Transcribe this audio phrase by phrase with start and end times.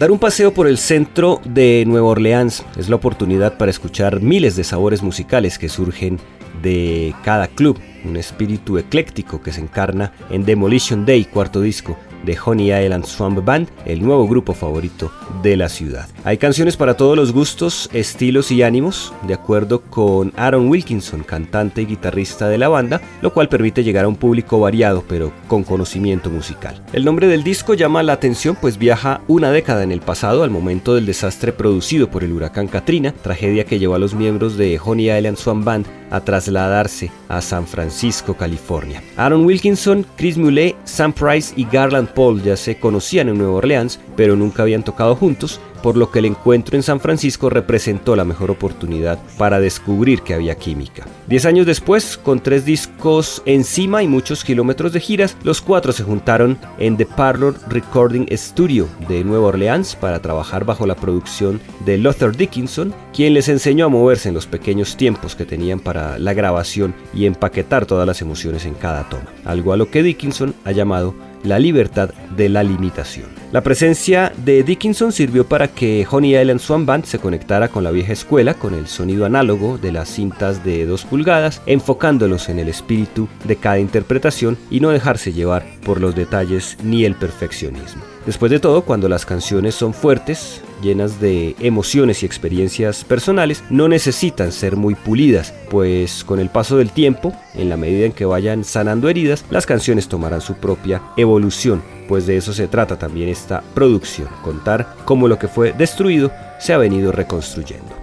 [0.00, 4.56] Dar un paseo por el centro de Nueva Orleans es la oportunidad para escuchar miles
[4.56, 6.18] de sabores musicales que surgen
[6.62, 12.38] de cada club, un espíritu ecléctico que se encarna en Demolition Day, cuarto disco de
[12.44, 15.10] Honey Island Swamp Band, el nuevo grupo favorito
[15.42, 16.08] de la ciudad.
[16.24, 21.82] Hay canciones para todos los gustos, estilos y ánimos, de acuerdo con Aaron Wilkinson, cantante
[21.82, 25.64] y guitarrista de la banda, lo cual permite llegar a un público variado pero con
[25.64, 26.82] conocimiento musical.
[26.92, 30.50] El nombre del disco llama la atención pues viaja una década en el pasado al
[30.50, 34.80] momento del desastre producido por el huracán Katrina, tragedia que llevó a los miembros de
[34.82, 39.02] Honey Island Swamp Band a trasladarse a San Francisco, California.
[39.16, 44.00] Aaron Wilkinson, Chris Mulet, Sam Price y Garland Paul ya se conocían en Nueva Orleans,
[44.16, 48.24] pero nunca habían tocado juntos, por lo que el encuentro en San Francisco representó la
[48.24, 51.06] mejor oportunidad para descubrir que había química.
[51.26, 56.02] Diez años después, con tres discos encima y muchos kilómetros de giras, los cuatro se
[56.02, 61.98] juntaron en The Parlor Recording Studio de Nueva Orleans para trabajar bajo la producción de
[61.98, 66.34] Luther Dickinson, quien les enseñó a moverse en los pequeños tiempos que tenían para la
[66.34, 70.72] grabación y empaquetar todas las emociones en cada toma, algo a lo que Dickinson ha
[70.72, 73.39] llamado la libertad de la limitación.
[73.52, 77.90] La presencia de Dickinson sirvió para que Honey Island Swan Band se conectara con la
[77.90, 82.68] vieja escuela con el sonido análogo de las cintas de 2 pulgadas, enfocándolos en el
[82.68, 88.02] espíritu de cada interpretación y no dejarse llevar por los detalles ni el perfeccionismo.
[88.24, 93.88] Después de todo, cuando las canciones son fuertes, llenas de emociones y experiencias personales, no
[93.88, 98.24] necesitan ser muy pulidas, pues con el paso del tiempo, en la medida en que
[98.24, 103.28] vayan sanando heridas, las canciones tomarán su propia evolución, pues de eso se trata también
[103.28, 108.00] esta producción, contar cómo lo que fue destruido se ha venido reconstruyendo.